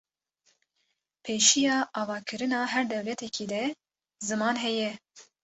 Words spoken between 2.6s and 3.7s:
her dewletêkî de